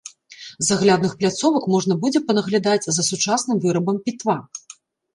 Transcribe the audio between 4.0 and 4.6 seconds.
пітва.